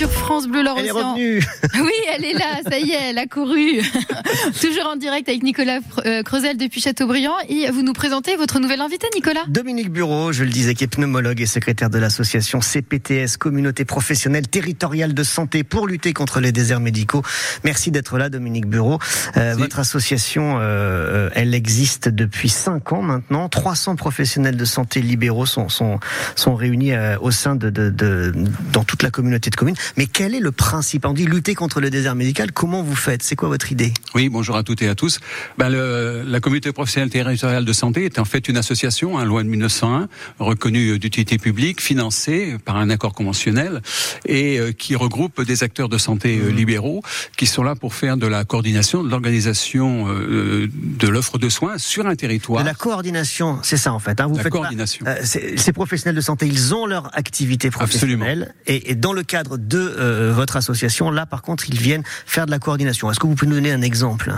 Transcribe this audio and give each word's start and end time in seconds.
sur 0.00 0.10
France 0.10 0.48
Bleu 0.48 0.64
Elle 0.78 0.86
est 0.86 0.90
revenue. 0.92 1.42
Oui, 1.74 1.92
elle 2.14 2.24
est 2.24 2.32
là, 2.32 2.60
ça 2.68 2.78
y 2.78 2.90
est, 2.90 3.10
elle 3.10 3.18
a 3.18 3.26
couru. 3.26 3.82
Toujours 4.60 4.86
en 4.86 4.96
direct 4.96 5.28
avec 5.28 5.42
Nicolas 5.42 5.80
euh, 6.06 6.22
Creusel 6.22 6.56
depuis 6.56 6.80
Châteaubriand. 6.80 7.34
Et 7.48 7.70
vous 7.70 7.82
nous 7.82 7.92
présentez 7.92 8.36
votre 8.36 8.60
nouvel 8.60 8.80
invité, 8.80 9.06
Nicolas 9.14 9.42
Dominique 9.48 9.90
Bureau, 9.90 10.32
je 10.32 10.44
le 10.44 10.50
disais, 10.50 10.74
qui 10.74 10.84
est 10.84 10.86
pneumologue 10.86 11.40
et 11.42 11.46
secrétaire 11.46 11.90
de 11.90 11.98
l'association 11.98 12.60
CPTS, 12.62 13.36
Communauté 13.38 13.84
professionnelle 13.84 14.48
territoriale 14.48 15.12
de 15.12 15.22
santé 15.22 15.64
pour 15.64 15.86
lutter 15.86 16.14
contre 16.14 16.40
les 16.40 16.52
déserts 16.52 16.80
médicaux. 16.80 17.22
Merci 17.64 17.90
d'être 17.90 18.16
là, 18.16 18.30
Dominique 18.30 18.66
Bureau. 18.66 18.98
Euh, 19.36 19.54
votre 19.58 19.80
association, 19.80 20.58
euh, 20.60 21.28
elle 21.34 21.54
existe 21.54 22.08
depuis 22.08 22.48
cinq 22.48 22.92
ans 22.92 23.02
maintenant. 23.02 23.50
300 23.50 23.96
professionnels 23.96 24.56
de 24.56 24.64
santé 24.64 25.02
libéraux 25.02 25.46
sont, 25.46 25.68
sont, 25.68 26.00
sont 26.36 26.54
réunis 26.54 26.92
euh, 26.92 27.18
au 27.20 27.30
sein 27.30 27.54
de, 27.54 27.68
de, 27.68 27.90
de, 27.90 28.32
dans 28.72 28.84
toute 28.84 29.02
la 29.02 29.10
communauté 29.10 29.50
de 29.50 29.56
communes. 29.56 29.76
Mais 29.96 30.06
quel 30.06 30.34
est 30.34 30.40
le 30.40 30.52
principe? 30.52 31.04
On 31.06 31.12
dit 31.12 31.26
lutter 31.26 31.54
contre 31.54 31.80
le 31.80 31.90
désert 31.90 32.14
médical. 32.14 32.52
Comment 32.52 32.82
vous 32.82 32.94
faites? 32.94 33.22
C'est 33.22 33.36
quoi 33.36 33.48
votre 33.48 33.70
idée? 33.72 33.92
Oui, 34.14 34.28
bonjour 34.28 34.56
à 34.56 34.62
toutes 34.62 34.82
et 34.82 34.88
à 34.88 34.94
tous. 34.94 35.18
Ben, 35.58 35.68
le, 35.68 36.22
la 36.26 36.40
communauté 36.40 36.72
professionnelle 36.72 37.10
territoriale 37.10 37.64
de 37.64 37.72
santé 37.72 38.04
est 38.04 38.18
en 38.18 38.24
fait 38.24 38.48
une 38.48 38.56
association, 38.56 39.18
hein, 39.18 39.24
loi 39.24 39.42
de 39.42 39.48
1901, 39.48 40.08
reconnue 40.38 40.98
d'utilité 40.98 41.38
publique, 41.38 41.80
financée 41.80 42.56
par 42.64 42.76
un 42.76 42.90
accord 42.90 43.12
conventionnel 43.14 43.82
et 44.26 44.58
euh, 44.58 44.72
qui 44.72 44.94
regroupe 44.96 45.42
des 45.42 45.62
acteurs 45.62 45.88
de 45.88 45.98
santé 45.98 46.20
Mmh. 46.30 46.46
euh, 46.46 46.50
libéraux 46.50 47.02
qui 47.36 47.46
sont 47.46 47.62
là 47.62 47.74
pour 47.74 47.94
faire 47.94 48.16
de 48.16 48.26
la 48.26 48.44
coordination, 48.44 49.02
de 49.02 49.10
l'organisation 49.10 50.06
euh, 50.08 50.68
de 50.72 51.08
l'offre 51.08 51.38
de 51.38 51.48
soins 51.48 51.78
sur 51.78 52.06
un 52.06 52.14
territoire. 52.14 52.62
De 52.62 52.66
la 52.68 52.74
coordination, 52.74 53.58
c'est 53.62 53.76
ça 53.76 53.92
en 53.92 53.98
fait. 53.98 54.20
Hein. 54.20 54.26
Vous 54.28 54.36
La 54.36 54.42
faites 54.42 54.52
coordination. 54.52 55.06
euh, 55.06 55.16
ces 55.24 55.72
professionnels 55.72 56.14
de 56.16 56.20
santé, 56.20 56.46
ils 56.46 56.74
ont 56.74 56.86
leur 56.86 57.16
activité 57.16 57.70
professionnelle. 57.70 58.54
Et, 58.66 58.90
et 58.90 58.94
dans 58.94 59.12
le 59.12 59.22
cadre 59.22 59.56
de 59.56 59.79
euh, 59.80 60.32
votre 60.34 60.56
association, 60.56 61.10
là 61.10 61.26
par 61.26 61.42
contre, 61.42 61.68
ils 61.68 61.78
viennent 61.78 62.02
faire 62.26 62.46
de 62.46 62.50
la 62.50 62.58
coordination. 62.58 63.10
Est-ce 63.10 63.20
que 63.20 63.26
vous 63.26 63.34
pouvez 63.34 63.48
nous 63.48 63.56
donner 63.56 63.72
un 63.72 63.82
exemple? 63.82 64.32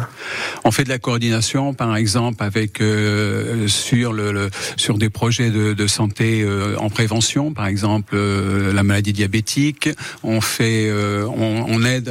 On 0.65 0.71
fait 0.71 0.85
de 0.85 0.89
la 0.89 0.99
coordination, 0.99 1.75
par 1.75 1.97
exemple, 1.97 2.43
avec 2.43 2.81
euh, 2.81 3.67
sur 3.69 4.13
le, 4.13 4.33
le- 4.33 4.51
sur 4.77 4.99
des 4.99 5.11
projets 5.11 5.51
de, 5.51 5.73
de 5.73 5.87
santé 5.87 6.43
euh, 6.43 6.77
en 6.79 6.91
prévention, 6.91 7.53
par 7.53 7.67
exemple 7.67 8.15
euh, 8.17 8.73
la 8.73 8.83
maladie 8.83 9.13
diabétique. 9.13 9.89
On 10.23 10.41
fait, 10.41 10.91
on, 10.93 11.65
on 11.69 11.85
aide 11.85 12.09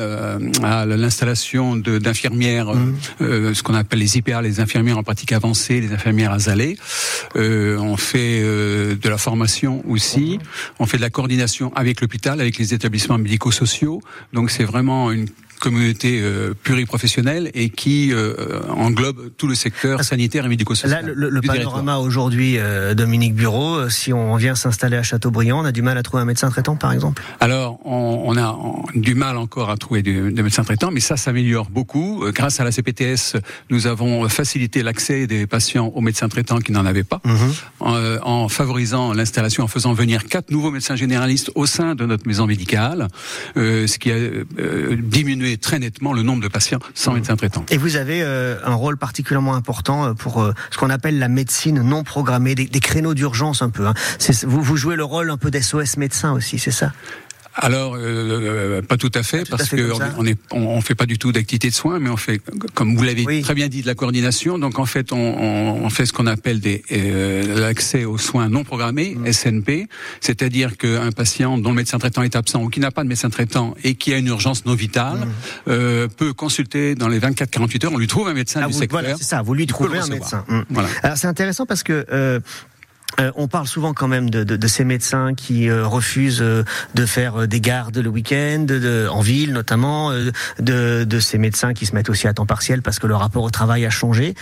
à 0.63 0.85
l'installation 0.85 1.75
d'infirmières, 1.75 2.67
euh, 3.21 3.53
ce 3.53 3.63
qu'on 3.63 3.73
appelle 3.75 3.99
les 3.99 4.17
IPA, 4.17 4.41
les 4.41 4.59
infirmières 4.59 4.97
en 4.97 5.03
pratique 5.03 5.31
avancée, 5.31 5.79
les 5.81 5.93
infirmières 5.93 6.31
azalées. 6.31 6.77
Euh, 7.35 7.77
on 7.77 7.97
fait 7.97 8.41
de 8.41 9.09
la 9.09 9.17
formation 9.17 9.83
aussi. 9.87 10.39
On 10.79 10.85
fait 10.85 10.97
de 10.97 11.01
la 11.01 11.09
coordination 11.09 11.71
avec 11.75 12.01
l'hôpital, 12.01 12.39
avec 12.41 12.57
les 12.57 12.73
établissements 12.73 13.10
médico-sociaux. 13.17 14.01
Donc 14.33 14.51
c'est 14.51 14.63
vraiment 14.63 15.11
une 15.11 15.27
communauté 15.61 16.19
euh, 16.21 16.53
pluriprofessionnelle 16.61 17.49
et 17.53 17.69
qui 17.69 18.11
euh, 18.11 18.59
englobe 18.69 19.29
tout 19.37 19.47
le 19.47 19.55
secteur 19.55 20.03
sanitaire 20.03 20.45
et 20.45 20.49
médico-social. 20.49 21.05
Là, 21.05 21.13
le, 21.15 21.29
le 21.29 21.41
panorama 21.41 21.97
aujourd'hui, 21.97 22.57
euh, 22.57 22.93
Dominique 22.93 23.35
Bureau, 23.35 23.89
si 23.89 24.11
on 24.11 24.35
vient 24.35 24.55
s'installer 24.55 24.97
à 24.97 25.03
Châteaubriand, 25.03 25.61
on 25.61 25.65
a 25.65 25.71
du 25.71 25.81
mal 25.81 25.97
à 25.97 26.03
trouver 26.03 26.23
un 26.23 26.25
médecin 26.25 26.49
traitant, 26.49 26.75
par 26.75 26.91
exemple? 26.91 27.21
Alors, 27.39 27.79
on, 27.85 28.23
on 28.25 28.37
a 28.37 28.57
du 28.95 29.15
mal 29.15 29.37
encore 29.37 29.69
à 29.69 29.77
trouver 29.77 30.01
des 30.01 30.31
des 30.31 30.43
médecins 30.43 30.63
traitants, 30.63 30.91
mais 30.91 30.99
ça 30.99 31.17
s'améliore 31.17 31.69
beaucoup. 31.69 32.25
Grâce 32.33 32.59
à 32.59 32.63
la 32.63 32.71
CPTS, 32.71 33.37
nous 33.69 33.87
avons 33.87 34.27
facilité 34.29 34.83
l'accès 34.83 35.27
des 35.27 35.47
patients 35.47 35.87
aux 35.93 36.01
médecins 36.01 36.29
traitants 36.29 36.59
qui 36.59 36.71
n'en 36.71 36.85
avaient 36.85 37.03
pas, 37.03 37.21
en, 37.79 37.95
euh, 37.95 38.17
en 38.23 38.49
favorisant 38.49 39.13
l'installation, 39.13 39.63
en 39.63 39.67
faisant 39.67 39.93
venir 39.93 40.25
quatre 40.25 40.51
nouveaux 40.51 40.71
médecins 40.71 40.95
généralistes 40.95 41.51
au 41.55 41.65
sein 41.65 41.95
de 41.95 42.05
notre 42.05 42.27
maison 42.27 42.47
médicale, 42.47 43.07
euh, 43.57 43.87
ce 43.87 43.99
qui 43.99 44.11
a 44.11 44.15
euh, 44.15 44.97
diminué 44.97 45.50
très 45.57 45.79
nettement 45.79 46.13
le 46.13 46.23
nombre 46.23 46.41
de 46.41 46.47
patients 46.47 46.79
sans 46.93 47.13
médecin 47.13 47.35
traitant. 47.35 47.65
Et 47.69 47.77
vous 47.77 47.95
avez 47.95 48.21
euh, 48.21 48.57
un 48.63 48.75
rôle 48.75 48.97
particulièrement 48.97 49.55
important 49.55 50.05
euh, 50.05 50.13
pour 50.13 50.41
euh, 50.41 50.53
ce 50.71 50.77
qu'on 50.77 50.89
appelle 50.89 51.19
la 51.19 51.27
médecine 51.27 51.81
non 51.81 52.03
programmée, 52.03 52.55
des, 52.55 52.65
des 52.65 52.79
créneaux 52.79 53.13
d'urgence 53.13 53.61
un 53.61 53.69
peu. 53.69 53.87
Hein. 53.87 53.93
Vous, 54.43 54.61
vous 54.61 54.77
jouez 54.77 54.95
le 54.95 55.03
rôle 55.03 55.29
un 55.29 55.37
peu 55.37 55.51
d'SOS 55.51 55.97
médecin 55.97 56.31
aussi, 56.31 56.59
c'est 56.59 56.71
ça? 56.71 56.91
Alors, 57.55 57.95
euh, 57.97 58.81
pas 58.81 58.97
tout 58.97 59.11
à 59.13 59.23
fait, 59.23 59.43
tout 59.43 59.53
à 59.53 59.57
parce 59.57 59.69
comme 59.69 59.93
ça. 59.95 60.13
on 60.51 60.57
on, 60.61 60.81
fait 60.81 60.95
pas 60.95 61.05
du 61.05 61.17
tout 61.17 61.31
d'activité 61.31 61.69
de 61.69 61.73
soins, 61.73 61.99
mais 61.99 62.09
on 62.09 62.17
fait, 62.17 62.41
comme 62.73 62.95
vous 62.95 63.03
l'avez 63.03 63.25
Oui. 63.25 63.41
très 63.41 63.53
bien 63.53 63.67
dit, 63.67 63.81
de 63.81 63.87
la 63.87 63.95
coordination. 63.95 64.57
Donc, 64.57 64.79
en 64.79 64.85
fait, 64.85 65.11
on, 65.11 65.17
on, 65.17 65.83
on 65.85 65.89
fait 65.89 66.05
ce 66.05 66.13
qu'on 66.13 66.27
appelle 66.27 66.59
des 66.61 66.83
euh, 66.91 67.59
l'accès 67.59 68.05
aux 68.05 68.17
soins 68.17 68.47
non 68.49 68.63
programmés 68.63 69.15
Mm. 69.15 69.31
(SNP), 69.33 69.87
c'est-à-dire 70.21 70.77
qu'un 70.77 71.11
patient 71.11 71.57
dont 71.57 71.69
le 71.71 71.75
médecin 71.75 71.97
traitant 71.99 72.23
est 72.23 72.35
absent 72.35 72.63
ou 72.63 72.69
qui 72.69 72.79
n'a 72.79 72.91
pas 72.91 73.03
de 73.03 73.09
médecin 73.09 73.29
traitant 73.29 73.75
et 73.83 73.95
qui 73.95 74.13
a 74.13 74.17
une 74.17 74.27
urgence 74.27 74.65
non 74.65 74.73
vitale 74.75 75.19
Mm. 75.19 75.29
euh, 75.69 76.07
peut 76.07 76.33
consulter 76.33 76.95
dans 76.95 77.07
les 77.09 77.19
24-48 77.19 77.85
heures. 77.85 77.91
On 77.93 77.97
lui 77.97 78.07
trouve 78.07 78.27
un 78.27 78.33
médecin 78.33 78.61
Ah, 78.63 78.67
du 78.67 78.73
vous, 78.73 78.79
secteur. 78.79 79.01
voilà, 79.01 79.17
c'est 79.17 79.23
ça, 79.23 79.41
vous 79.41 79.53
lui 79.53 79.67
trouvez 79.67 79.97
un 79.97 80.01
recevoir. 80.01 80.19
médecin. 80.19 80.45
Mm. 80.47 80.61
Voilà. 80.69 80.89
Alors 81.03 81.17
c'est 81.17 81.27
intéressant 81.27 81.65
parce 81.65 81.83
que 81.83 82.05
euh, 83.19 83.31
on 83.35 83.47
parle 83.47 83.67
souvent 83.67 83.93
quand 83.93 84.07
même 84.07 84.29
de, 84.29 84.43
de, 84.43 84.55
de 84.55 84.67
ces 84.67 84.83
médecins 84.83 85.33
qui 85.33 85.69
euh, 85.69 85.85
refusent 85.85 86.41
euh, 86.41 86.63
de 86.95 87.05
faire 87.05 87.47
des 87.47 87.59
gardes 87.61 87.97
le 87.97 88.09
week-end, 88.09 88.65
de, 88.67 89.07
en 89.09 89.21
ville 89.21 89.53
notamment, 89.53 90.11
de, 90.11 91.03
de 91.03 91.19
ces 91.19 91.37
médecins 91.37 91.73
qui 91.73 91.85
se 91.85 91.95
mettent 91.95 92.09
aussi 92.09 92.27
à 92.27 92.33
temps 92.33 92.45
partiel 92.45 92.81
parce 92.81 92.99
que 92.99 93.07
le 93.07 93.15
rapport 93.15 93.43
au 93.43 93.49
travail 93.49 93.85
a 93.85 93.89
changé. 93.89 94.33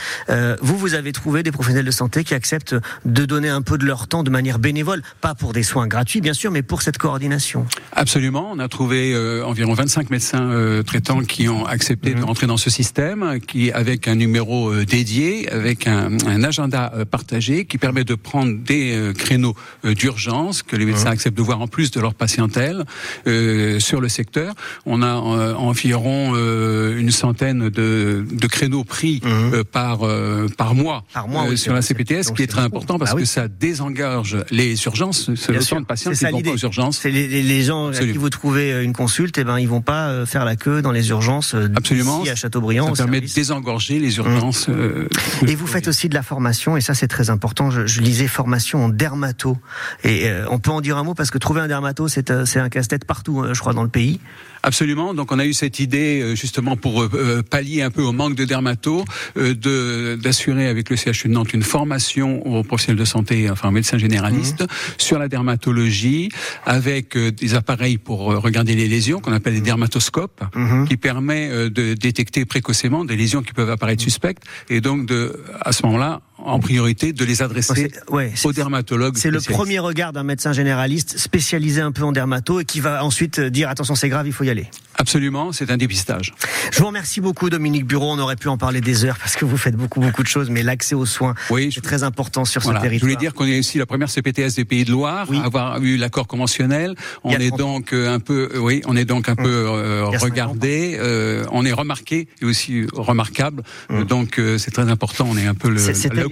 Vous, 0.61 0.77
vous 0.77 0.93
avez 0.93 1.11
trouvé 1.11 1.43
des 1.43 1.51
professionnels 1.51 1.85
de 1.85 1.91
santé 1.91 2.23
qui 2.23 2.33
acceptent 2.33 2.75
de 3.05 3.25
donner 3.25 3.49
un 3.49 3.61
peu 3.61 3.77
de 3.77 3.85
leur 3.85 4.07
temps 4.07 4.23
de 4.23 4.29
manière 4.29 4.59
bénévole, 4.59 5.01
pas 5.21 5.35
pour 5.35 5.53
des 5.53 5.63
soins 5.63 5.87
gratuits 5.87 6.21
bien 6.21 6.33
sûr, 6.33 6.51
mais 6.51 6.61
pour 6.61 6.81
cette 6.81 6.97
coordination. 6.97 7.65
Absolument. 7.93 8.49
On 8.51 8.59
a 8.59 8.67
trouvé 8.67 9.15
environ 9.43 9.73
25 9.73 10.09
médecins 10.09 10.81
traitants 10.85 11.21
qui 11.23 11.47
ont 11.49 11.65
accepté 11.65 12.13
Mhm. 12.13 12.19
de 12.21 12.25
rentrer 12.25 12.47
dans 12.47 12.57
ce 12.57 12.69
système, 12.69 13.39
qui 13.45 13.71
avec 13.71 14.07
un 14.07 14.15
numéro 14.15 14.73
dédié, 14.83 15.49
avec 15.51 15.87
un, 15.87 16.17
un 16.27 16.43
agenda 16.43 16.91
partagé, 17.09 17.65
qui 17.65 17.77
permet 17.77 18.03
de 18.03 18.15
prendre 18.15 18.58
des 18.63 18.93
euh, 18.95 19.13
créneaux 19.13 19.55
euh, 19.85 19.93
d'urgence 19.93 20.63
que 20.63 20.75
les 20.75 20.85
Mhm. 20.85 20.91
médecins 20.91 21.09
acceptent 21.11 21.37
de 21.37 21.41
voir 21.43 21.61
en 21.61 21.67
plus 21.67 21.91
de 21.91 21.99
leur 21.99 22.13
patientèle 22.13 22.83
euh, 23.27 23.79
sur 23.79 24.01
le 24.01 24.09
secteur. 24.09 24.53
On 24.85 25.01
a 25.01 25.07
euh, 25.07 25.53
environ 25.55 26.33
euh, 26.35 26.97
une 26.99 27.11
centaine 27.11 27.69
de, 27.69 28.25
de 28.31 28.47
créneaux 28.47 28.83
pris 28.83 29.21
euh, 29.25 29.63
par 29.63 30.03
euh, 30.03 30.47
par 30.57 30.75
mois, 30.75 30.97
Mhm. 31.09 31.13
Par 31.13 31.27
mois, 31.27 31.43
euh, 31.45 31.49
oui, 31.51 31.57
sur 31.57 31.73
la 31.73 31.81
CPTS, 31.81 32.31
qui 32.35 32.43
est 32.43 32.47
très 32.47 32.61
important 32.61 32.97
parce 32.99 33.11
Ah 33.11 33.15
oui. 33.15 33.21
que 33.23 33.27
ça 33.27 33.47
désengage 33.47 34.37
les 34.51 34.83
urgences. 34.85 35.25
Temps 35.69 35.79
de 35.81 35.85
patients 35.85 36.11
qui 36.11 36.25
vont 36.25 36.41
pas 36.41 36.51
aux 36.51 36.57
urgences. 36.57 36.97
C'est 37.01 37.11
les, 37.11 37.27
les- 37.27 37.43
les 37.43 37.63
gens 37.63 37.87
à 37.87 37.91
qui 37.91 37.97
Absolument. 37.97 38.19
vous 38.21 38.29
trouvez 38.29 38.83
une 38.83 38.93
consulte, 38.93 39.37
et 39.37 39.43
ben 39.43 39.59
ils 39.59 39.67
vont 39.67 39.81
pas 39.81 40.25
faire 40.25 40.45
la 40.45 40.55
queue 40.55 40.81
dans 40.81 40.91
les 40.91 41.09
urgences 41.09 41.55
Absolument. 41.75 42.23
à 42.23 42.35
Châteaubriand. 42.35 42.93
Ça 42.95 43.03
permet 43.03 43.21
de 43.21 43.27
désengorger 43.27 43.99
les 43.99 44.17
urgences. 44.17 44.67
euh, 44.69 45.07
Et 45.47 45.55
vous 45.55 45.67
faites 45.67 45.87
aussi 45.87 46.09
de 46.09 46.13
la 46.15 46.23
formation, 46.23 46.75
et 46.77 46.81
ça 46.81 46.93
c'est 46.93 47.07
très 47.07 47.29
important. 47.29 47.69
Je, 47.71 47.85
je 47.85 48.01
lisais 48.01 48.27
formation 48.27 48.48
en 48.73 48.89
dermato, 48.89 49.57
et 50.03 50.27
euh, 50.27 50.45
on 50.49 50.59
peut 50.59 50.71
en 50.71 50.81
dire 50.81 50.97
un 50.97 51.03
mot 51.03 51.13
parce 51.13 51.31
que 51.31 51.37
trouver 51.37 51.61
un 51.61 51.67
dermato, 51.67 52.07
c'est 52.07 52.31
euh, 52.31 52.45
un 52.55 52.69
casse-tête 52.69 53.05
partout, 53.05 53.41
euh, 53.41 53.53
je 53.53 53.59
crois, 53.59 53.73
dans 53.73 53.83
le 53.83 53.89
pays. 53.89 54.19
Absolument. 54.61 55.13
Donc 55.13 55.31
on 55.31 55.39
a 55.39 55.45
eu 55.45 55.53
cette 55.53 55.79
idée 55.79 56.21
euh, 56.21 56.35
justement 56.35 56.75
pour 56.75 57.07
pallier 57.49 57.81
un 57.81 57.91
peu 57.91 58.01
au 58.01 58.11
manque 58.11 58.35
de 58.35 58.43
dermato, 58.43 59.05
euh, 59.37 59.55
de 59.55 60.19
d'assurer 60.21 60.67
avec 60.67 60.89
le 60.89 60.97
CHU 60.97 61.29
de 61.29 61.33
Nantes 61.33 61.53
une 61.53 61.63
formation 61.63 62.45
aux 62.45 62.63
professionnels 62.63 62.99
de 62.99 63.05
santé, 63.05 63.49
enfin 63.49 63.69
aux 63.69 63.71
médecins 63.71 63.97
généralistes, 63.97 64.65
sur 64.97 65.17
la 65.17 65.29
dermatologie, 65.29 66.29
avec 66.65 67.17
des 67.17 67.55
appareils 67.55 67.97
pour 67.97 68.19
regarder 68.19 68.75
les 68.75 68.87
lésions 68.87 69.21
qu'on 69.21 69.31
appelle 69.31 69.53
des 69.53 69.61
dermatoscopes, 69.61 70.43
qui 70.87 70.97
permet 70.97 71.69
de 71.69 71.93
détecter 71.93 72.43
précocement 72.45 73.05
des 73.05 73.15
lésions 73.15 73.41
qui 73.41 73.53
peuvent 73.53 73.69
apparaître 73.69 74.03
suspectes, 74.03 74.43
et 74.69 74.81
donc 74.81 75.05
de 75.05 75.41
à 75.61 75.71
ce 75.71 75.85
moment-là 75.85 76.21
en 76.45 76.59
priorité 76.59 77.13
de 77.13 77.25
les 77.25 77.41
adresser 77.41 77.91
ouais, 78.09 78.31
c'est- 78.35 78.47
aux 78.47 78.53
dermatologues. 78.53 79.17
C'est 79.17 79.31
le 79.31 79.39
premier 79.41 79.79
regard 79.79 80.13
d'un 80.13 80.23
médecin 80.23 80.53
généraliste 80.53 81.17
spécialisé 81.17 81.81
un 81.81 81.91
peu 81.91 82.03
en 82.03 82.11
dermato 82.11 82.59
et 82.59 82.65
qui 82.65 82.79
va 82.79 83.03
ensuite 83.03 83.39
euh, 83.39 83.49
dire 83.49 83.69
attention 83.69 83.95
c'est 83.95 84.09
grave, 84.09 84.27
il 84.27 84.33
faut 84.33 84.43
y 84.43 84.49
aller. 84.49 84.67
Absolument, 84.97 85.53
c'est 85.53 85.71
un 85.71 85.77
dépistage. 85.77 86.33
Je 86.71 86.79
vous 86.79 86.87
remercie 86.87 87.21
beaucoup 87.21 87.49
Dominique 87.49 87.85
Bureau, 87.85 88.11
on 88.11 88.19
aurait 88.19 88.35
pu 88.35 88.49
en 88.49 88.57
parler 88.57 88.81
des 88.81 89.05
heures 89.05 89.17
parce 89.17 89.35
que 89.37 89.45
vous 89.45 89.55
faites 89.57 89.75
beaucoup 89.75 90.01
beaucoup 90.01 90.23
de 90.23 90.27
choses, 90.27 90.49
mais 90.49 90.61
l'accès 90.63 90.93
aux 90.95 91.05
soins 91.05 91.35
Oui, 91.49 91.71
c'est 91.73 91.79
très 91.81 92.03
important 92.03 92.43
sur 92.45 92.61
Voilà. 92.61 92.79
ce 92.79 92.83
Je 92.85 92.89
territoire. 92.89 93.07
voulais 93.09 93.19
dire 93.19 93.33
qu'on 93.33 93.45
est 93.45 93.59
aussi 93.59 93.77
la 93.77 93.85
première 93.85 94.09
CPTS 94.09 94.55
des 94.55 94.65
Pays 94.65 94.83
de 94.85 94.91
Loire 94.91 95.25
Oui. 95.29 95.37
à 95.37 95.45
avoir 95.45 95.81
eu 95.81 95.95
l'accord 95.97 96.27
conventionnel. 96.27 96.95
On 97.23 97.31
est 97.31 97.47
30 97.49 97.53
ans. 97.53 97.57
donc 97.75 97.93
euh, 97.93 98.13
un 98.13 98.19
peu, 98.19 98.49
euh, 98.55 98.59
oui, 98.59 98.81
on 98.87 98.95
est 98.97 99.05
donc 99.05 99.29
un 99.29 99.35
peu 99.35 99.47
euh, 99.47 100.03
50 100.05 100.21
ans. 100.21 100.25
regardé. 100.25 100.97
euh, 100.99 101.45
on 101.51 101.65
est 101.65 101.71
remarqué 101.73 102.27
et 102.41 102.45
aussi 102.45 102.85
remarquable. 102.93 103.63
Euh, 103.91 104.03
Donc 104.03 104.37
euh, 104.39 104.57
c'est 104.57 104.71
très 104.71 104.89
important. 104.89 105.27
On 105.29 105.37
est 105.37 105.45
un 105.47 105.53
peu 105.55 105.69
le, 105.69 105.79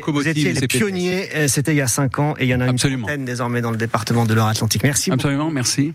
Vous 0.05 0.27
étiez 0.27 0.53
les 0.53 0.67
pionniers, 0.67 1.29
euh, 1.35 1.47
c'était 1.47 1.73
il 1.73 1.77
y 1.77 1.81
a 1.81 1.87
cinq 1.87 2.19
ans 2.19 2.35
et 2.39 2.45
il 2.45 2.49
y 2.49 2.55
en 2.55 2.61
a 2.61 2.67
une 2.67 2.77
trentaine 2.77 3.25
désormais 3.25 3.61
dans 3.61 3.71
le 3.71 3.77
département 3.77 4.25
de 4.25 4.33
l'Or-Atlantique. 4.33 4.83
Merci 4.83 5.09
beaucoup. 5.09 5.21
Absolument, 5.21 5.51
merci. 5.51 5.93